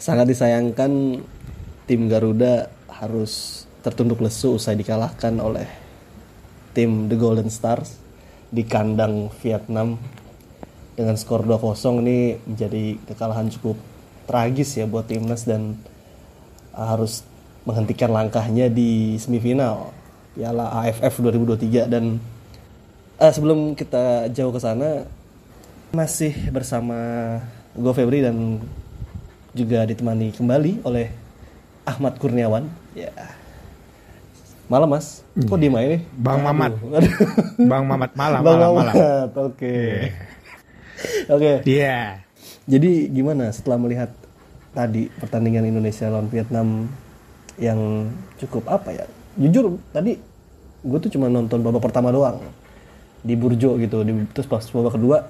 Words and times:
sangat 0.00 0.32
disayangkan 0.32 1.20
tim 1.84 2.08
Garuda 2.08 2.72
harus 2.88 3.64
tertunduk 3.84 4.24
lesu 4.24 4.56
usai 4.56 4.72
dikalahkan 4.72 5.36
oleh 5.36 5.68
tim 6.72 7.12
The 7.12 7.20
Golden 7.20 7.52
Stars 7.52 8.00
di 8.48 8.64
kandang 8.64 9.28
Vietnam. 9.44 10.00
Dengan 10.96 11.16
skor 11.16 11.44
2-0 11.44 12.00
ini 12.04 12.36
menjadi 12.44 12.96
kekalahan 13.08 13.48
cukup 13.52 13.76
tragis 14.28 14.76
ya 14.76 14.84
buat 14.84 15.08
timnas 15.08 15.48
dan 15.48 15.80
harus 16.76 17.24
menghentikan 17.64 18.12
langkahnya 18.12 18.68
di 18.72 19.16
semifinal 19.16 19.92
Piala 20.36 20.72
AFF 20.80 21.24
2023 21.24 21.88
dan 21.88 22.20
uh, 23.16 23.32
sebelum 23.32 23.76
kita 23.76 24.28
jauh 24.32 24.52
ke 24.52 24.60
sana 24.60 25.04
masih 25.92 26.32
bersama 26.52 26.96
gue 27.74 27.92
Febri 27.96 28.22
dan 28.22 28.60
juga 29.50 29.82
ditemani 29.82 30.30
kembali 30.30 30.86
oleh 30.86 31.10
Ahmad 31.82 32.16
Kurniawan 32.16 32.70
ya 32.94 33.10
malam 34.70 34.86
mas 34.86 35.26
kok 35.34 35.58
Iya. 35.58 35.62
diem 35.66 35.74
aja 35.74 35.88
nih 35.90 36.02
Bang 36.14 36.40
Mamat. 36.40 36.72
Aduh. 36.96 37.14
Bang 37.66 37.84
Mamat 37.86 38.10
malam, 38.14 38.40
Bang 38.40 38.58
malam, 38.58 38.70
malam. 38.78 38.94
Mamat 38.94 39.30
oke 39.34 39.76
oke 41.26 41.52
Iya. 41.66 42.22
jadi 42.66 42.90
gimana 43.10 43.50
setelah 43.50 43.82
melihat 43.82 44.10
tadi 44.70 45.10
pertandingan 45.18 45.66
Indonesia 45.66 46.06
lawan 46.06 46.30
Vietnam 46.30 46.86
yang 47.58 48.06
cukup 48.38 48.70
apa 48.70 48.94
ya? 48.94 49.04
Jujur 49.34 49.82
tadi 49.90 50.14
gue 50.80 50.98
tuh 51.02 51.10
cuma 51.10 51.26
nonton 51.26 51.60
babak 51.60 51.82
pertama 51.82 52.08
doang 52.08 52.38
di 53.20 53.34
Burjo 53.34 53.74
gitu. 53.76 54.06
Di, 54.06 54.12
terus 54.30 54.46
pas 54.46 54.62
babak 54.62 54.94
kedua 54.94 55.26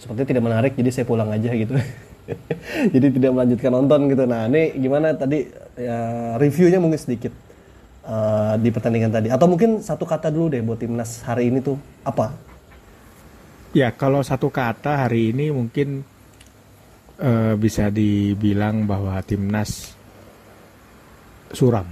sepertinya 0.00 0.26
tidak 0.26 0.44
menarik 0.48 0.72
jadi 0.74 0.90
saya 0.90 1.04
pulang 1.04 1.28
aja 1.28 1.52
gitu. 1.52 1.76
jadi 2.94 3.06
tidak 3.10 3.30
melanjutkan 3.34 3.72
nonton 3.72 4.00
gitu. 4.10 4.24
Nah 4.26 4.46
ini 4.46 4.76
gimana 4.78 5.14
tadi 5.14 5.46
ya, 5.74 5.98
reviewnya 6.38 6.78
mungkin 6.78 7.00
sedikit 7.00 7.32
eh, 8.06 8.54
di 8.62 8.68
pertandingan 8.70 9.12
tadi 9.12 9.28
atau 9.28 9.46
mungkin 9.50 9.82
satu 9.82 10.06
kata 10.06 10.30
dulu 10.30 10.54
deh 10.54 10.62
buat 10.62 10.78
timnas 10.78 11.22
hari 11.26 11.50
ini 11.50 11.58
tuh 11.62 11.76
apa? 12.06 12.34
Ya, 13.72 13.88
kalau 13.88 14.20
satu 14.20 14.52
kata 14.52 15.08
hari 15.08 15.32
ini 15.32 15.48
mungkin 15.48 16.04
eh, 17.18 17.54
bisa 17.56 17.88
dibilang 17.88 18.84
bahwa 18.84 19.16
timnas 19.24 19.96
suram. 21.52 21.88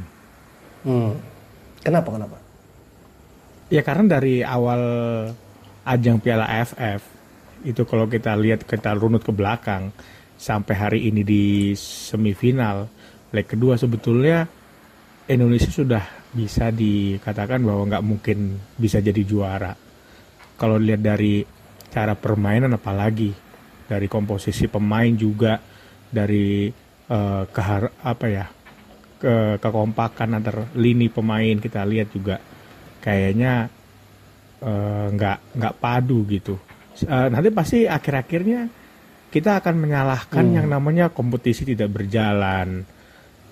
Hmm. 0.85 1.17
Kenapa 1.81 2.09
kenapa? 2.13 2.37
Ya 3.71 3.81
karena 3.81 4.19
dari 4.19 4.45
awal 4.45 4.83
ajang 5.87 6.21
Piala 6.21 6.45
AFF 6.45 7.01
itu 7.65 7.85
kalau 7.85 8.09
kita 8.09 8.37
lihat 8.37 8.65
kita 8.65 8.97
runut 8.97 9.21
ke 9.21 9.33
belakang 9.33 9.93
sampai 10.41 10.73
hari 10.73 11.01
ini 11.13 11.21
di 11.21 11.45
semifinal 11.77 12.89
leg 13.37 13.45
kedua 13.45 13.77
sebetulnya 13.77 14.49
Indonesia 15.29 15.69
sudah 15.69 16.01
bisa 16.33 16.73
dikatakan 16.73 17.61
bahwa 17.61 17.93
nggak 17.93 18.07
mungkin 18.07 18.57
bisa 18.81 19.05
jadi 19.05 19.21
juara. 19.21 19.77
Kalau 20.57 20.81
dilihat 20.81 21.05
dari 21.05 21.45
cara 21.93 22.17
permainan 22.17 22.73
apalagi 22.73 23.31
dari 23.85 24.09
komposisi 24.09 24.65
pemain 24.67 25.13
juga 25.13 25.61
dari 26.09 26.73
eh, 27.07 27.43
kehar 27.47 28.01
apa 28.01 28.27
ya 28.27 28.47
ke 29.21 29.61
kekompakan 29.61 30.41
antar 30.41 30.73
lini 30.81 31.13
pemain 31.13 31.61
kita 31.61 31.85
lihat 31.85 32.09
juga 32.17 32.41
kayaknya 33.05 33.69
eh, 34.65 35.07
nggak 35.13 35.39
nggak 35.61 35.75
padu 35.79 36.25
gitu. 36.27 36.57
Eh, 37.05 37.29
nanti 37.29 37.49
pasti 37.53 37.85
akhir-akhirnya 37.85 38.80
kita 39.31 39.63
akan 39.63 39.75
menyalahkan 39.79 40.45
yang 40.51 40.67
namanya 40.67 41.09
kompetisi 41.09 41.63
tidak 41.63 41.95
berjalan. 41.95 42.83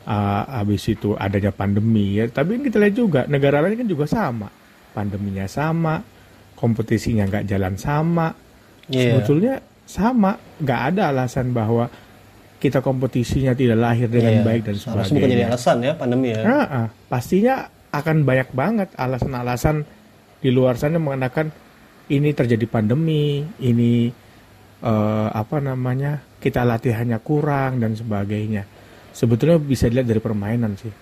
Eh, 0.08 0.42
habis 0.48 0.88
itu 0.88 1.12
adanya 1.14 1.52
pandemi 1.52 2.16
ya. 2.16 2.24
Tapi 2.26 2.58
kita 2.64 2.80
lihat 2.80 2.94
juga 2.96 3.20
negara 3.28 3.60
lain 3.60 3.76
kan 3.84 3.88
juga 3.88 4.08
sama. 4.08 4.48
Pandeminya 4.96 5.44
sama, 5.44 6.00
kompetisinya 6.56 7.28
nggak 7.28 7.44
jalan 7.46 7.76
sama. 7.76 8.32
Iya. 8.88 9.20
Sebetulnya 9.20 9.54
sama, 9.84 10.32
nggak 10.58 10.80
ada 10.94 11.12
alasan 11.12 11.52
bahwa 11.52 11.92
kita 12.58 12.82
kompetisinya 12.82 13.54
tidak 13.54 13.78
lahir 13.78 14.08
dengan 14.10 14.40
Iya. 14.40 14.44
baik 14.48 14.62
dan 14.66 14.74
Harusnya 14.80 14.96
bukan 14.96 15.06
jadi 15.06 15.20
sebagainya. 15.22 15.46
alasan 15.52 15.76
ya 15.78 15.92
pandemi 15.94 16.28
ya. 16.34 16.40
Ah, 16.42 16.66
ah. 16.66 16.86
pastinya 17.06 17.54
akan 17.88 18.16
banyak 18.26 18.48
banget 18.50 18.88
alasan-alasan 18.98 19.86
di 20.40 20.50
luar 20.50 20.74
sana 20.74 20.98
mengatakan 20.98 21.52
ini 22.08 22.32
terjadi 22.32 22.64
pandemi, 22.64 23.44
ini 23.60 24.08
eh, 24.82 25.28
apa 25.32 25.58
namanya 25.58 26.22
kita 26.38 26.62
latihannya 26.62 27.18
kurang 27.22 27.82
dan 27.82 27.94
sebagainya. 27.94 28.62
Sebetulnya 29.10 29.58
bisa 29.58 29.90
dilihat 29.90 30.06
dari 30.06 30.22
permainan 30.22 30.78
sih, 30.78 30.92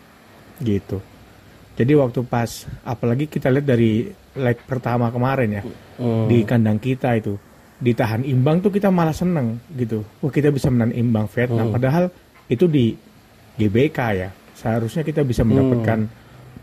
gitu. 0.64 1.02
Jadi 1.76 1.92
waktu 1.92 2.24
pas, 2.24 2.64
apalagi 2.80 3.28
kita 3.28 3.52
lihat 3.52 3.68
dari 3.68 4.08
leg 4.40 4.56
pertama 4.64 5.12
kemarin 5.12 5.60
ya, 5.60 5.62
Hmm. 6.00 6.24
di 6.24 6.40
kandang 6.48 6.80
kita 6.80 7.12
itu 7.20 7.36
ditahan 7.76 8.24
imbang 8.24 8.64
tuh 8.64 8.72
kita 8.72 8.88
malah 8.88 9.12
seneng 9.12 9.60
gitu. 9.76 10.00
Wah 10.24 10.32
kita 10.32 10.48
bisa 10.48 10.72
menang 10.72 10.96
imbang 10.96 11.28
Vietnam. 11.28 11.68
Padahal 11.76 12.08
itu 12.48 12.64
di 12.64 12.96
GBK 13.60 13.98
ya. 14.16 14.32
Seharusnya 14.56 15.04
kita 15.04 15.20
bisa 15.20 15.44
mendapatkan 15.44 16.08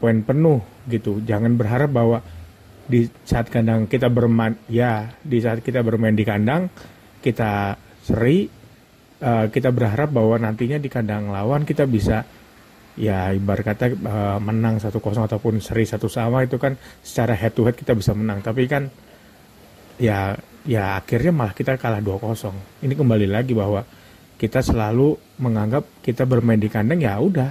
poin 0.01 0.17
penuh 0.25 0.57
gitu. 0.89 1.21
Jangan 1.21 1.53
berharap 1.53 1.93
bahwa 1.93 2.17
di 2.89 3.05
saat 3.23 3.47
kandang 3.53 3.85
kita 3.85 4.09
bermain 4.09 4.57
ya 4.67 5.13
di 5.21 5.37
saat 5.39 5.63
kita 5.63 5.79
bermain 5.85 6.17
di 6.17 6.25
kandang 6.27 6.67
kita 7.23 7.79
seri 8.03 8.43
eh, 9.23 9.45
kita 9.47 9.71
berharap 9.71 10.11
bahwa 10.11 10.35
nantinya 10.35 10.75
di 10.75 10.91
kandang 10.91 11.31
lawan 11.31 11.63
kita 11.63 11.87
bisa 11.87 12.27
ya 12.99 13.31
ibarat 13.33 13.63
kata 13.73 13.85
eh, 13.95 14.39
menang 14.43 14.77
1-0 14.77 14.91
ataupun 14.99 15.63
seri 15.63 15.87
satu 15.87 16.11
sama 16.11 16.43
itu 16.43 16.59
kan 16.59 16.75
secara 16.99 17.33
head 17.33 17.55
to 17.55 17.63
head 17.63 17.79
kita 17.79 17.95
bisa 17.95 18.11
menang. 18.11 18.43
Tapi 18.43 18.67
kan 18.67 18.91
ya 19.97 20.35
ya 20.67 20.99
akhirnya 20.99 21.31
malah 21.31 21.55
kita 21.55 21.79
kalah 21.79 22.03
2-0 22.03 22.83
ini 22.83 22.93
kembali 22.95 23.27
lagi 23.31 23.55
bahwa 23.55 23.87
kita 24.35 24.59
selalu 24.59 25.15
menganggap 25.39 26.03
kita 26.03 26.27
bermain 26.27 26.59
di 26.59 26.67
kandang 26.67 26.99
ya 26.99 27.15
udah 27.15 27.49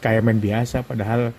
kayak 0.00 0.24
main 0.24 0.40
biasa. 0.40 0.82
Padahal 0.82 1.30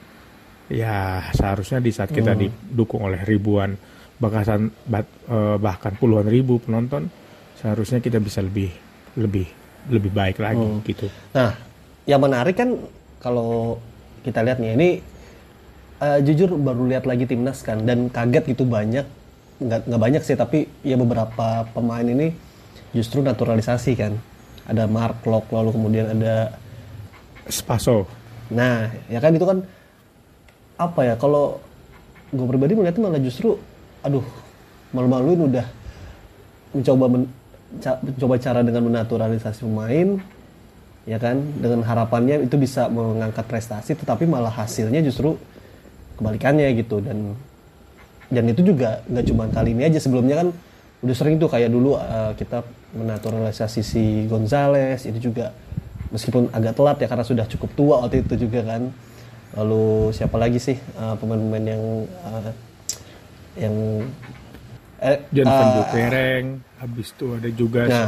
ya 0.71 1.25
seharusnya 1.35 1.83
di 1.83 1.91
saat 1.91 2.13
kita 2.13 2.37
didukung 2.37 3.03
oleh 3.03 3.19
ribuan 3.27 3.75
bahkan 4.21 4.71
eh, 4.93 5.57
bahkan 5.59 5.93
puluhan 5.99 6.29
ribu 6.29 6.61
penonton 6.61 7.11
seharusnya 7.63 8.03
kita 8.03 8.19
bisa 8.19 8.43
lebih 8.43 8.67
lebih 9.15 9.47
lebih 9.87 10.11
baik 10.11 10.43
lagi 10.43 10.67
gitu. 10.83 11.07
Nah, 11.31 11.55
yang 12.03 12.19
menarik 12.19 12.59
kan 12.59 12.75
kalau 13.23 13.79
kita 14.27 14.43
lihat 14.43 14.59
nih 14.59 14.75
ini 14.75 14.89
eh, 16.03 16.19
jujur 16.27 16.59
baru 16.59 16.91
lihat 16.91 17.07
lagi 17.07 17.23
timnas 17.23 17.63
kan 17.63 17.79
dan 17.87 18.11
kaget 18.11 18.51
gitu 18.51 18.67
banyak 18.67 19.07
nggak 19.63 19.87
nggak 19.87 20.01
banyak 20.01 20.21
sih 20.27 20.35
tapi 20.35 20.67
ya 20.83 20.99
beberapa 20.99 21.63
pemain 21.71 22.03
ini 22.03 22.35
justru 22.91 23.23
naturalisasi 23.23 23.95
kan. 23.95 24.13
Ada 24.63 24.87
Mark 24.87 25.23
Locke 25.23 25.51
lalu 25.51 25.75
kemudian 25.75 26.07
ada 26.19 26.55
Spaso. 27.47 28.07
Nah, 28.51 28.91
ya 29.07 29.19
kan 29.19 29.35
itu 29.35 29.43
kan 29.43 29.63
apa 30.79 31.01
ya 31.03 31.15
kalau 31.15 31.59
gue 32.31 32.47
pribadi 32.49 32.75
melihatnya 32.75 33.07
malah 33.07 33.21
justru 33.23 33.55
aduh 34.03 34.25
malu-maluin 34.91 35.47
udah 35.47 35.65
mencoba 36.73 37.05
men- 37.07 37.42
mencoba 37.81 38.35
cara 38.37 38.59
dengan 38.61 38.85
menaturalisasi 38.85 39.65
pemain 39.65 40.19
ya 41.03 41.17
kan? 41.19 41.41
Dengan 41.57 41.83
harapannya 41.83 42.45
itu 42.45 42.55
bisa 42.55 42.87
mengangkat 42.87 43.45
prestasi 43.49 43.97
tetapi 43.97 44.29
malah 44.29 44.53
hasilnya 44.53 45.01
justru 45.03 45.35
kebalikannya 46.19 46.69
gitu. 46.79 47.01
Dan 47.01 47.33
dan 48.33 48.43
itu 48.49 48.61
juga 48.65 49.01
nggak 49.09 49.25
cuma 49.29 49.45
kali 49.49 49.73
ini 49.75 49.89
aja. 49.89 49.99
Sebelumnya 49.99 50.45
kan 50.45 50.47
udah 51.03 51.15
sering 51.15 51.35
tuh 51.35 51.51
kayak 51.51 51.69
dulu 51.73 51.99
uh, 51.99 52.31
kita 52.39 52.63
menaturalisasi 52.95 53.81
si 53.83 54.03
Gonzales 54.31 55.03
itu 55.03 55.33
juga 55.33 55.51
meskipun 56.13 56.53
agak 56.53 56.77
telat 56.77 56.97
ya 57.01 57.07
karena 57.09 57.25
sudah 57.25 57.45
cukup 57.49 57.69
tua 57.75 57.95
waktu 58.05 58.23
itu 58.23 58.47
juga 58.47 58.63
kan. 58.63 58.93
Lalu 59.53 60.09
siapa 60.17 60.39
lagi 60.41 60.57
sih 60.57 60.77
uh, 60.97 61.13
pemain-pemain 61.19 61.65
yang 61.77 61.83
uh, 62.25 62.51
yang 63.53 63.75
eh, 65.03 65.19
John 65.35 65.47
Van 65.51 65.67
uh, 65.67 65.73
Dupereng 65.83 66.45
habis 66.79 67.07
itu 67.15 67.25
ada 67.35 67.49
juga 67.51 67.81
Nah, 67.87 68.07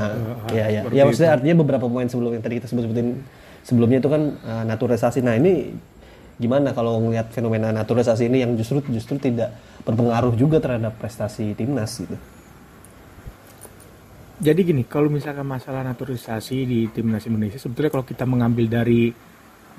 eh, 0.51 0.55
ya, 0.55 0.65
ya. 0.71 0.81
ya 0.91 1.03
maksudnya 1.03 1.31
itu. 1.31 1.37
artinya 1.39 1.55
beberapa 1.63 1.85
pemain 1.87 2.07
sebelum 2.07 2.31
yang 2.35 2.43
tadi 2.43 2.59
kita 2.63 2.67
sebut-sebutin 2.71 3.07
sebelumnya 3.63 3.99
itu 3.99 4.09
kan 4.11 4.21
uh, 4.43 4.63
naturalisasi. 4.63 5.19
Nah 5.23 5.35
ini 5.35 5.75
gimana 6.35 6.75
kalau 6.75 6.99
ngelihat 6.99 7.31
fenomena 7.31 7.71
naturalisasi 7.71 8.27
ini 8.27 8.43
yang 8.43 8.55
justru 8.59 8.83
justru 8.91 9.15
tidak 9.19 9.55
berpengaruh 9.87 10.35
juga 10.35 10.59
terhadap 10.59 10.95
prestasi 10.99 11.55
timnas 11.55 11.95
gitu. 11.99 12.15
Jadi 14.35 14.67
gini, 14.67 14.83
kalau 14.83 15.07
misalkan 15.07 15.47
masalah 15.47 15.79
naturalisasi 15.87 16.67
di 16.67 16.79
timnas 16.91 17.23
Indonesia, 17.23 17.55
sebetulnya 17.55 17.87
kalau 17.87 18.03
kita 18.03 18.27
mengambil 18.27 18.67
dari 18.67 19.07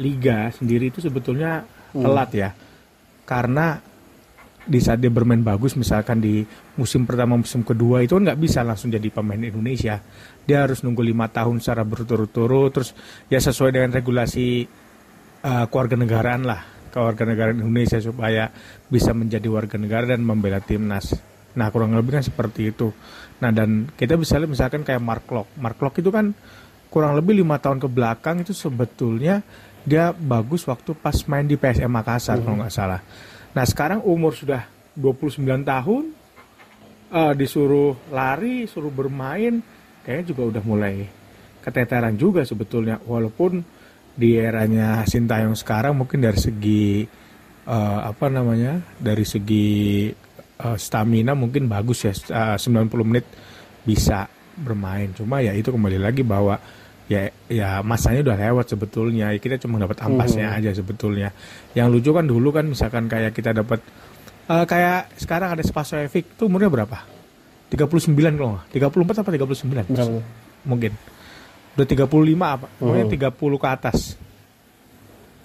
liga 0.01 0.49
sendiri 0.49 0.89
itu 0.89 1.05
sebetulnya 1.05 1.69
telat 1.93 2.31
ya, 2.33 2.51
karena 3.29 3.85
di 4.67 4.83
saat 4.83 4.99
dia 4.99 5.09
bermain 5.09 5.39
bagus 5.39 5.79
misalkan 5.79 6.19
di 6.19 6.43
musim 6.75 7.07
pertama 7.07 7.39
musim 7.39 7.63
kedua 7.63 8.03
itu 8.03 8.19
kan 8.19 8.35
nggak 8.35 8.41
bisa 8.43 8.67
langsung 8.67 8.91
jadi 8.91 9.07
pemain 9.15 9.39
Indonesia. 9.39 10.03
Dia 10.43 10.67
harus 10.67 10.83
nunggu 10.83 11.07
lima 11.07 11.31
tahun 11.31 11.63
secara 11.63 11.87
berturut-turut 11.87 12.75
terus 12.75 12.91
ya 13.31 13.39
sesuai 13.39 13.71
dengan 13.71 13.95
regulasi 13.95 14.67
uh, 15.47 15.65
keluarga 15.71 15.95
negaraan 15.95 16.43
lah 16.43 16.61
keluarga 16.91 17.29
negara 17.29 17.51
Indonesia 17.55 18.01
supaya 18.03 18.51
bisa 18.91 19.15
menjadi 19.15 19.47
warga 19.47 19.77
negara 19.79 20.11
dan 20.11 20.27
membela 20.27 20.59
timnas. 20.59 21.15
Nah 21.55 21.71
kurang 21.71 21.95
lebih 21.95 22.19
kan 22.19 22.25
seperti 22.27 22.75
itu. 22.75 22.91
Nah 23.39 23.55
dan 23.55 23.87
kita 23.95 24.19
bisa 24.19 24.41
lihat 24.43 24.51
misalkan 24.51 24.83
kayak 24.83 24.99
Mark 24.99 25.29
Locke 25.31 25.53
Mark 25.61 25.79
Locke 25.79 26.03
itu 26.03 26.11
kan 26.11 26.35
kurang 26.91 27.15
lebih 27.15 27.39
lima 27.39 27.63
tahun 27.63 27.79
ke 27.79 27.89
belakang 27.93 28.43
itu 28.43 28.57
sebetulnya 28.57 29.45
dia 29.87 30.11
bagus 30.11 30.67
waktu 30.67 30.99
pas 30.99 31.15
main 31.31 31.47
di 31.47 31.55
PSM 31.55 31.87
Makassar 31.87 32.35
mm 32.35 32.39
-hmm. 32.41 32.43
kalau 32.43 32.57
nggak 32.59 32.75
salah 32.75 33.01
Nah 33.57 33.65
sekarang 33.65 34.05
umur 34.05 34.37
sudah 34.37 34.69
29 34.93 35.65
tahun, 35.65 36.05
uh, 37.09 37.33
disuruh 37.33 37.97
lari, 38.13 38.69
suruh 38.69 38.93
bermain, 38.93 39.65
kayaknya 40.05 40.25
juga 40.29 40.43
udah 40.53 40.63
mulai 40.69 41.09
keteteran 41.65 42.21
juga 42.21 42.45
sebetulnya. 42.45 43.01
Walaupun 43.01 43.65
di 44.13 44.37
eranya 44.37 45.09
Sintayong 45.09 45.57
sekarang 45.57 45.97
mungkin 45.97 46.21
dari 46.21 46.37
segi 46.37 47.09
uh, 47.65 48.01
apa 48.05 48.29
namanya, 48.29 48.77
dari 49.01 49.25
segi 49.25 50.13
uh, 50.61 50.77
stamina 50.77 51.33
mungkin 51.33 51.65
bagus 51.65 52.05
ya, 52.05 52.13
uh, 52.37 52.61
90 52.61 52.93
menit 53.09 53.25
bisa 53.89 54.29
bermain. 54.53 55.17
Cuma 55.17 55.41
ya 55.41 55.57
itu 55.57 55.73
kembali 55.73 55.97
lagi 55.97 56.21
bahwa 56.21 56.61
ya 57.07 57.31
ya 57.47 57.81
masanya 57.87 58.27
udah 58.27 58.37
lewat 58.37 58.67
sebetulnya. 58.75 59.31
Kita 59.39 59.59
cuma 59.63 59.79
dapat 59.79 60.03
ampasnya 60.03 60.51
hmm. 60.51 60.57
aja 60.59 60.71
sebetulnya. 60.75 61.29
Yang 61.73 61.89
lucu 61.99 62.11
kan 62.15 62.25
dulu 62.27 62.49
kan 62.51 62.65
misalkan 62.67 63.07
kayak 63.07 63.33
kita 63.35 63.55
dapat 63.55 63.81
uh, 64.51 64.65
kayak 64.67 65.15
sekarang 65.19 65.55
ada 65.55 65.63
Spaso 65.63 65.99
Evic 65.99 66.35
tuh 66.39 66.51
umurnya 66.51 66.71
berapa? 66.71 66.99
39 67.71 68.15
kalau 68.39 68.59
nggak. 68.59 68.67
34 68.95 69.23
apa 69.23 69.31
39 69.35 69.71
berapa? 69.71 70.23
mungkin. 70.67 70.93
Udah 71.79 71.87
35 71.87 72.09
apa? 72.43 72.67
Pokoknya 72.79 73.07
hmm. 73.07 73.15
30 73.39 73.63
ke 73.63 73.69
atas. 73.69 73.99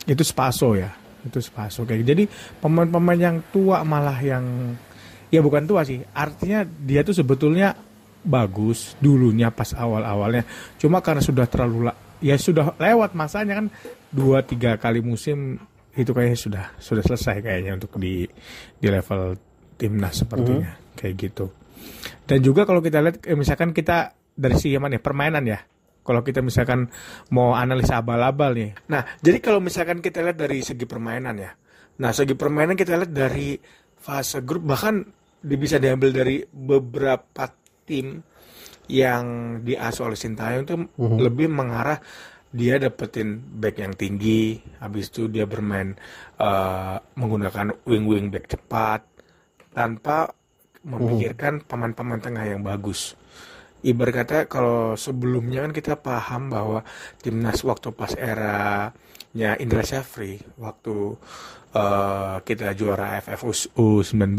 Itu 0.10 0.24
Spaso 0.26 0.74
ya. 0.74 0.90
Itu 1.22 1.38
Spaso 1.38 1.86
kayak 1.86 2.02
gitu. 2.02 2.10
jadi 2.18 2.24
pemain-pemain 2.58 3.20
yang 3.20 3.38
tua 3.54 3.86
malah 3.86 4.18
yang 4.18 4.74
ya 5.30 5.40
bukan 5.42 5.70
tua 5.70 5.86
sih. 5.86 6.02
Artinya 6.14 6.66
dia 6.66 7.06
tuh 7.06 7.14
sebetulnya 7.14 7.78
bagus 8.22 8.96
dulunya 9.02 9.50
pas 9.50 9.74
awal-awalnya. 9.74 10.46
Cuma 10.78 11.02
karena 11.02 11.22
sudah 11.22 11.46
terlalu 11.50 11.90
la 11.90 11.94
ya 12.22 12.38
sudah 12.38 12.78
lewat 12.78 13.18
masanya 13.18 13.58
kan 13.58 13.68
dua 14.14 14.46
tiga 14.46 14.78
kali 14.78 15.02
musim 15.02 15.58
itu 15.98 16.14
kayaknya 16.14 16.38
sudah 16.38 16.66
sudah 16.78 17.04
selesai 17.04 17.42
kayaknya 17.42 17.76
untuk 17.76 17.98
di 17.98 18.30
di 18.78 18.88
level 18.88 19.36
timnas 19.76 20.22
sepertinya 20.22 20.72
mm 20.72 20.78
-hmm. 20.78 20.96
kayak 20.96 21.16
gitu. 21.18 21.46
Dan 22.30 22.40
juga 22.46 22.64
kalau 22.64 22.80
kita 22.80 23.02
lihat 23.02 23.26
eh, 23.26 23.36
misalkan 23.36 23.74
kita 23.74 24.14
dari 24.38 24.56
segi 24.56 24.78
mana 24.78 24.96
ya 24.98 25.02
permainan 25.02 25.44
ya. 25.44 25.60
Kalau 26.02 26.26
kita 26.26 26.42
misalkan 26.42 26.90
mau 27.30 27.54
analisa 27.54 28.02
abal-abal 28.02 28.58
nih. 28.58 28.74
Nah, 28.90 29.06
jadi 29.22 29.38
kalau 29.38 29.62
misalkan 29.62 30.02
kita 30.02 30.26
lihat 30.26 30.38
dari 30.38 30.66
segi 30.66 30.90
permainan 30.90 31.38
ya. 31.38 31.54
Nah, 32.02 32.10
segi 32.10 32.34
permainan 32.34 32.74
kita 32.74 32.98
lihat 32.98 33.14
dari 33.14 33.54
fase 34.02 34.42
grup 34.42 34.66
bahkan 34.66 35.06
bisa 35.46 35.78
diambil 35.78 36.10
dari 36.10 36.42
beberapa 36.42 37.46
tim 37.92 38.24
yang 38.88 39.60
diasuh 39.68 40.08
oleh 40.08 40.16
Sintayong 40.16 40.64
itu 40.64 40.76
mm-hmm. 40.80 41.20
lebih 41.20 41.52
mengarah 41.52 42.00
dia 42.52 42.76
dapetin 42.76 43.40
back 43.40 43.80
yang 43.80 43.96
tinggi, 43.96 44.60
habis 44.84 45.08
itu 45.08 45.32
dia 45.32 45.48
bermain 45.48 45.96
uh, 46.36 47.00
menggunakan 47.16 47.72
wing 47.88 48.04
wing 48.08 48.28
back 48.28 48.52
cepat 48.52 49.08
tanpa 49.72 50.36
memikirkan 50.84 51.64
pemain-pemain 51.64 52.20
tengah 52.20 52.44
yang 52.44 52.60
bagus. 52.60 53.16
Ibarat 53.82 54.14
kata 54.14 54.38
kalau 54.46 54.94
sebelumnya 54.94 55.66
kan 55.66 55.74
kita 55.74 55.94
paham 55.98 56.54
bahwa 56.54 56.86
timnas 57.24 57.66
waktu 57.66 57.90
pas 57.96 58.14
era-nya 58.14 59.58
Indra 59.58 59.82
Syafri 59.82 60.38
waktu 60.60 61.18
uh, 61.74 62.36
kita 62.46 62.78
juara 62.78 63.18
AFF 63.18 63.74
U19 63.74 64.38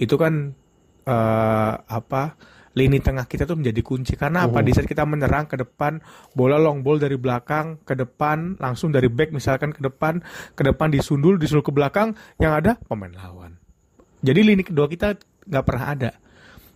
itu 0.00 0.14
kan 0.18 0.58
uh, 1.06 1.74
apa 1.86 2.34
lini 2.74 2.98
tengah 2.98 3.24
kita 3.30 3.46
tuh 3.46 3.54
menjadi 3.54 3.80
kunci 3.86 4.18
karena 4.18 4.50
apa? 4.50 4.58
Di 4.60 4.74
saat 4.74 4.90
kita 4.90 5.06
menyerang 5.06 5.46
ke 5.46 5.54
depan, 5.54 6.02
bola 6.34 6.58
long 6.58 6.82
ball 6.82 6.98
dari 6.98 7.14
belakang 7.14 7.78
ke 7.86 7.94
depan, 7.94 8.58
langsung 8.58 8.90
dari 8.90 9.06
back 9.06 9.30
misalkan 9.30 9.70
ke 9.70 9.78
depan, 9.78 10.18
ke 10.58 10.62
depan 10.66 10.90
disundul, 10.90 11.38
disuruh 11.38 11.62
ke 11.62 11.70
belakang, 11.70 12.18
yang 12.42 12.58
ada 12.58 12.74
pemain 12.90 13.14
lawan. 13.14 13.54
Jadi 14.26 14.40
lini 14.42 14.66
kedua 14.66 14.90
kita 14.90 15.14
nggak 15.46 15.64
pernah 15.64 15.86
ada. 15.86 16.10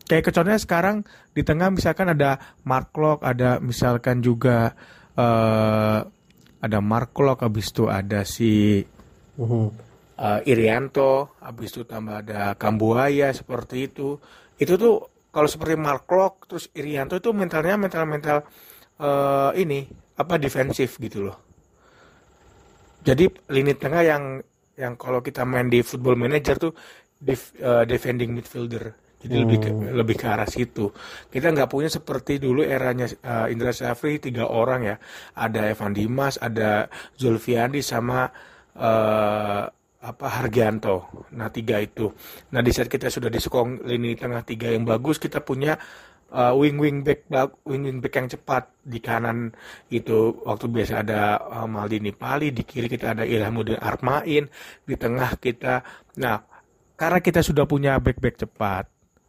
Kayak 0.08 0.32
keconnya 0.32 0.56
sekarang 0.56 0.96
di 1.34 1.42
tengah 1.44 1.68
misalkan 1.68 2.14
ada 2.14 2.40
Mark 2.64 2.94
Lock, 2.96 3.26
ada 3.26 3.58
misalkan 3.58 4.24
juga 4.24 4.72
uh, 5.18 6.00
ada 6.62 6.78
Mark 6.80 7.12
Lock, 7.18 7.44
habis 7.44 7.74
itu 7.74 7.90
ada 7.90 8.22
si 8.22 8.80
uh, 9.36 9.70
Irianto, 10.48 11.36
habis 11.42 11.74
itu 11.74 11.82
tambah 11.84 12.24
ada 12.24 12.54
Kambuaya 12.54 13.34
seperti 13.34 13.90
itu. 13.90 14.16
Itu 14.56 14.80
tuh 14.80 15.17
kalau 15.28 15.48
seperti 15.48 15.74
Mark 15.76 16.08
Locke 16.08 16.48
terus 16.48 16.66
Irianto 16.72 17.16
itu 17.20 17.30
mentalnya 17.36 17.76
mental 17.76 18.04
mental 18.08 18.38
uh, 19.00 19.50
ini 19.54 19.86
apa 20.18 20.34
defensif 20.40 20.98
gitu 20.98 21.30
loh. 21.30 21.36
Jadi 23.04 23.30
lini 23.54 23.72
tengah 23.78 24.02
yang 24.02 24.22
yang 24.78 24.94
kalau 24.98 25.22
kita 25.22 25.42
main 25.42 25.70
di 25.70 25.82
football 25.82 26.18
manager 26.18 26.56
tuh 26.58 26.72
def, 27.18 27.54
uh, 27.62 27.86
defending 27.86 28.34
midfielder. 28.34 28.94
Jadi 29.18 29.34
hmm. 29.34 29.42
lebih 29.42 29.58
ke, 29.58 29.70
lebih 29.90 30.16
ke 30.18 30.26
arah 30.30 30.46
situ. 30.46 30.94
Kita 31.26 31.50
nggak 31.50 31.66
punya 31.66 31.90
seperti 31.90 32.38
dulu 32.38 32.62
eranya 32.62 33.10
uh, 33.26 33.50
Indra 33.50 33.74
Safri 33.74 34.22
tiga 34.22 34.46
orang 34.46 34.80
ya. 34.86 34.96
Ada 35.34 35.74
Evan 35.74 35.90
Dimas 35.94 36.38
ada 36.38 36.86
Zulfiandi 37.18 37.82
sama 37.82 38.30
uh, 38.78 39.66
apa 39.98 40.26
Hargianto. 40.30 41.26
Nah 41.34 41.50
tiga 41.50 41.82
itu. 41.82 42.10
Nah 42.54 42.62
di 42.62 42.70
saat 42.70 42.86
kita 42.86 43.10
sudah 43.10 43.26
disekong 43.26 43.82
lini 43.82 44.14
tengah 44.14 44.46
tiga 44.46 44.70
yang 44.70 44.86
bagus, 44.86 45.18
kita 45.18 45.42
punya 45.42 45.74
uh, 46.32 46.52
wing 46.56 46.76
wing 46.76 47.00
back 47.04 47.24
wing 47.64 47.84
wing 47.84 47.98
back 48.00 48.14
yang 48.16 48.28
cepat 48.28 48.68
di 48.84 48.98
kanan 49.00 49.52
itu 49.88 50.36
waktu 50.44 50.66
biasa 50.68 51.04
ada 51.04 51.40
uh, 51.40 51.68
Maldini 51.68 52.12
Pali 52.12 52.52
di 52.52 52.64
kiri 52.64 52.88
kita 52.88 53.16
ada 53.16 53.24
Ilhamuddin 53.24 53.80
Armain 53.80 54.44
di 54.84 54.94
tengah 54.96 55.36
kita 55.40 55.80
nah 56.20 56.40
karena 56.98 57.18
kita 57.22 57.40
sudah 57.40 57.64
punya 57.64 57.96
back 58.02 58.18
back 58.20 58.36
cepat 58.40 58.84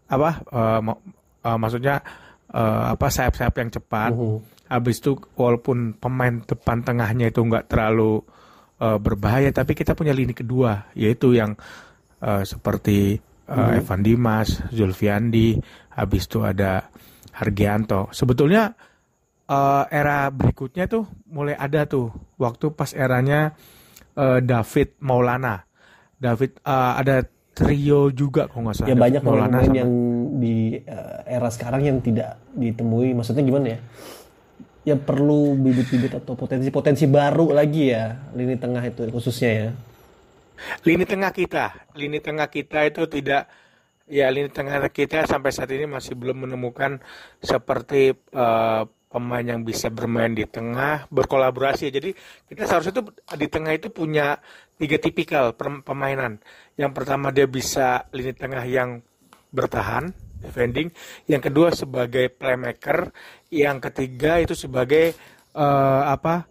apa 0.10 0.30
uh, 0.50 0.82
uh, 1.46 1.58
maksudnya 1.60 2.02
uh, 2.52 2.98
apa 2.98 3.08
sayap-sayap 3.08 3.54
yang 3.62 3.72
cepat 3.72 4.12
uh 4.12 4.18
-huh. 4.18 4.38
habis 4.68 4.98
itu 5.00 5.16
walaupun 5.38 5.96
pemain 5.96 6.42
depan 6.44 6.82
tengahnya 6.82 7.30
itu 7.30 7.46
nggak 7.46 7.70
terlalu 7.70 8.26
uh, 8.80 8.98
berbahaya 8.98 9.52
tapi 9.52 9.76
kita 9.76 9.94
punya 9.94 10.16
lini 10.16 10.34
kedua 10.34 10.90
yaitu 10.96 11.36
yang 11.36 11.56
uh, 12.24 12.44
seperti 12.44 13.20
uh, 13.48 13.54
hmm. 13.54 13.78
Evan 13.84 14.02
Dimas, 14.02 14.50
Zulfiandi, 14.72 15.60
habis 15.94 16.26
itu 16.30 16.44
ada 16.44 16.88
Hargianto. 17.36 18.12
Sebetulnya 18.12 18.76
uh, 19.48 19.84
era 19.88 20.28
berikutnya 20.30 20.86
tuh 20.92 21.08
mulai 21.32 21.56
ada 21.56 21.88
tuh 21.88 22.12
waktu 22.36 22.72
pas 22.76 22.92
eranya 22.92 23.56
uh, 24.16 24.40
David 24.44 25.00
Maulana. 25.02 25.64
David 26.20 26.60
uh, 26.68 27.00
ada 27.00 27.24
trio 27.56 28.12
juga 28.12 28.48
kok 28.48 28.60
nggak 28.60 28.76
salah. 28.76 28.90
Ya 28.92 28.96
banyak 28.96 29.22
Maulana 29.24 29.60
pemain 29.64 29.76
yang 29.84 29.92
di 30.40 30.80
uh, 30.84 31.24
era 31.28 31.50
sekarang 31.52 31.82
yang 31.84 31.98
tidak 32.04 32.40
ditemui. 32.56 33.16
Maksudnya 33.16 33.44
gimana 33.44 33.66
ya? 33.76 33.80
Yang 34.90 35.02
perlu 35.02 35.54
bibit-bibit 35.56 36.18
atau 36.18 36.34
potensi-potensi 36.34 37.06
baru 37.06 37.54
lagi 37.54 37.94
ya 37.94 38.18
lini 38.34 38.58
tengah 38.58 38.84
itu 38.86 39.06
khususnya 39.14 39.52
ya. 39.52 39.70
Lini 40.84 41.08
tengah 41.08 41.32
kita, 41.32 41.88
lini 41.96 42.20
tengah 42.20 42.52
kita 42.52 42.84
itu 42.84 43.08
tidak 43.08 43.48
ya 44.10 44.28
lini 44.28 44.50
tengah 44.52 44.90
kita 44.92 45.24
sampai 45.24 45.54
saat 45.54 45.72
ini 45.72 45.86
masih 45.88 46.18
belum 46.18 46.50
menemukan 46.50 47.00
seperti 47.40 48.12
uh, 48.36 48.84
pemain 49.10 49.42
yang 49.42 49.66
bisa 49.66 49.90
bermain 49.90 50.34
di 50.34 50.46
tengah 50.46 51.10
berkolaborasi. 51.10 51.90
Jadi 51.90 52.14
kita 52.50 52.70
seharusnya 52.70 52.94
itu 53.00 53.04
di 53.14 53.48
tengah 53.50 53.74
itu 53.74 53.88
punya 53.90 54.38
tiga 54.78 54.98
tipikal 55.02 55.54
permainan. 55.58 56.38
Yang 56.78 56.92
pertama 56.92 57.34
dia 57.34 57.50
bisa 57.50 58.06
lini 58.14 58.32
tengah 58.32 58.64
yang 58.70 59.02
bertahan, 59.50 60.14
defending. 60.40 60.90
Yang 61.28 61.52
kedua 61.52 61.68
sebagai 61.76 62.32
playmaker, 62.32 63.12
yang 63.52 63.78
ketiga 63.84 64.40
itu 64.40 64.56
sebagai 64.56 65.14
uh, 65.56 66.10
apa? 66.10 66.48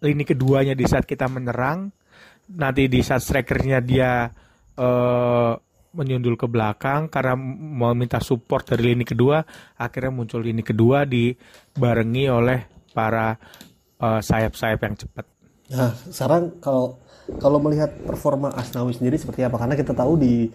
lini 0.00 0.24
keduanya 0.24 0.72
di 0.72 0.88
saat 0.88 1.04
kita 1.04 1.28
menyerang. 1.28 1.92
Nanti 2.56 2.88
di 2.88 3.04
saat 3.04 3.20
strikernya 3.20 3.84
dia 3.84 4.32
uh, 4.80 5.52
menyundul 5.92 6.40
ke 6.40 6.48
belakang 6.48 7.12
karena 7.12 7.36
mau 7.36 7.92
minta 7.92 8.16
support 8.22 8.64
dari 8.64 8.94
lini 8.94 9.04
kedua, 9.04 9.44
akhirnya 9.76 10.08
muncul 10.08 10.40
lini 10.40 10.64
kedua 10.64 11.04
dibarengi 11.04 12.24
oleh 12.30 12.58
para 12.96 13.36
sayap 14.00 14.24
sayap-sayap 14.24 14.80
yang 14.80 14.96
cepat. 14.96 15.24
Nah, 15.70 15.92
sekarang 16.08 16.56
kalau 16.58 16.96
kalau 17.38 17.62
melihat 17.62 17.92
performa 18.02 18.50
Asnawi 18.56 18.96
sendiri 18.96 19.20
seperti 19.20 19.44
apa? 19.46 19.60
Karena 19.60 19.76
kita 19.78 19.92
tahu 19.94 20.18
di 20.18 20.50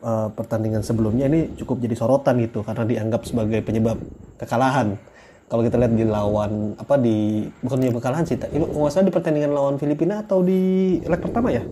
eh, 0.00 0.28
pertandingan 0.30 0.82
sebelumnya 0.82 1.26
ini 1.26 1.54
cukup 1.56 1.80
jadi 1.80 1.94
sorotan 1.94 2.38
gitu 2.40 2.62
karena 2.62 2.84
dianggap 2.84 3.22
sebagai 3.24 3.60
penyebab 3.62 3.98
kekalahan. 4.36 4.94
Kalau 5.48 5.64
kita 5.64 5.80
lihat 5.80 5.96
di 5.96 6.04
lawan 6.04 6.76
apa 6.76 7.00
di 7.00 7.40
bukan 7.64 7.76
penyebab 7.80 7.98
kekalahan 8.04 8.24
sih, 8.28 8.36
tapi 8.36 8.60
nggak 8.60 8.92
salah 8.92 9.06
di 9.08 9.14
pertandingan 9.14 9.50
lawan 9.50 9.80
Filipina 9.80 10.20
atau 10.20 10.44
di 10.44 10.60
leg 11.00 11.20
pertama 11.24 11.48
ya, 11.48 11.64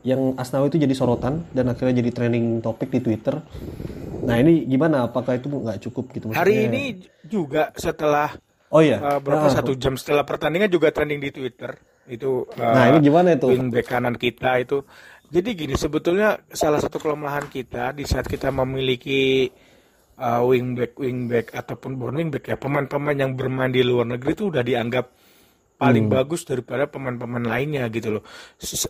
yang 0.00 0.32
Asnawi 0.34 0.72
itu 0.72 0.80
jadi 0.80 0.94
sorotan 0.96 1.44
dan 1.52 1.68
akhirnya 1.68 2.00
jadi 2.00 2.08
trending 2.08 2.64
topik 2.64 2.88
di 2.88 3.04
Twitter. 3.04 3.36
Nah 4.24 4.36
ini 4.40 4.64
gimana? 4.64 5.12
Apakah 5.12 5.36
itu 5.36 5.44
nggak 5.44 5.78
cukup 5.84 6.08
gitu? 6.16 6.32
Hari 6.32 6.40
Maksudnya- 6.40 6.68
ini 6.72 6.82
juga 7.28 7.68
setelah 7.76 8.32
oh 8.72 8.80
iya, 8.80 8.96
uh, 8.96 9.20
berapa 9.20 9.44
Nah, 9.44 9.52
satu 9.52 9.76
jam 9.76 10.00
setelah 10.00 10.24
pertandingan 10.24 10.72
juga 10.72 10.88
trending 10.88 11.20
di 11.20 11.28
Twitter 11.28 11.76
itu. 12.08 12.48
uh, 12.48 12.64
Nah, 12.64 12.96
ini 12.96 13.04
gimana 13.04 13.36
itu? 13.36 13.52
Wingback 13.52 13.92
kanan 13.92 14.16
kita 14.16 14.56
itu. 14.56 14.88
Jadi 15.28 15.50
gini 15.52 15.74
sebetulnya 15.76 16.40
salah 16.48 16.80
satu 16.80 16.96
kelemahan 16.96 17.52
kita 17.52 17.92
di 17.92 18.08
saat 18.08 18.24
kita 18.24 18.48
memiliki 18.48 19.44
uh, 20.16 20.40
wingback 20.40 20.96
wingback 20.96 21.52
ataupun 21.52 22.00
bukan 22.00 22.14
wingback 22.24 22.48
ya 22.48 22.56
pemain-pemain 22.56 23.18
yang 23.18 23.32
bermain 23.36 23.68
di 23.68 23.84
luar 23.84 24.08
negeri 24.08 24.32
itu 24.32 24.48
udah 24.48 24.64
dianggap 24.64 25.06
paling 25.78 26.08
Hmm. 26.08 26.14
bagus 26.16 26.42
daripada 26.48 26.88
pemain-pemain 26.88 27.44
lainnya 27.44 27.86
gitu 27.92 28.18
loh. 28.18 28.22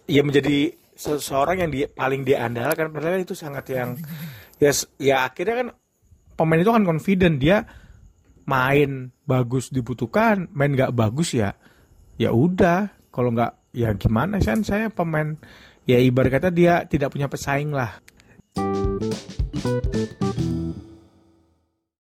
Ya 0.06 0.22
menjadi 0.22 0.72
seseorang 0.98 1.62
yang 1.66 1.70
dia 1.70 1.86
paling 1.90 2.22
diandalkan 2.22 2.90
padahal 2.90 3.22
itu 3.22 3.34
sangat 3.34 3.70
yang 3.70 3.98
ya 4.62 4.70
ya 4.98 5.26
akhirnya 5.26 5.54
kan 5.66 5.68
pemain 6.34 6.62
itu 6.62 6.70
kan 6.70 6.86
confident 6.86 7.36
dia 7.38 7.66
main 8.48 9.12
bagus 9.28 9.68
dibutuhkan, 9.68 10.48
main 10.56 10.72
nggak 10.72 10.94
bagus 10.96 11.36
ya 11.36 11.52
ya 12.18 12.32
udah 12.32 12.88
kalau 13.12 13.30
nggak 13.34 13.52
ya 13.76 13.92
gimana 13.94 14.40
kan 14.40 14.64
saya 14.64 14.88
pemain 14.88 15.36
ya 15.88 15.96
ibarat 15.96 16.36
kata 16.36 16.52
dia 16.52 16.84
tidak 16.84 17.16
punya 17.16 17.32
pesaing 17.32 17.72
lah 17.72 17.96